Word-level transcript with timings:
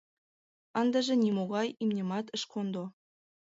Ындыже 0.81 1.13
нимогай 1.23 1.67
имньымат 1.83 2.25
ыш 2.35 2.43
кондо. 2.51 2.83